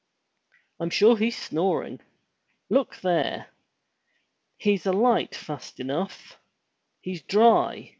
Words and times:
*' 0.41 0.79
"Fm 0.81 0.91
sure 0.91 1.15
he's 1.15 1.37
snoring! 1.37 1.99
Look 2.71 2.95
there! 3.01 3.51
He's 4.57 4.87
alight 4.87 5.35
fast 5.35 5.79
enough. 5.79 6.39
He's 7.03 7.21
dry 7.21 7.89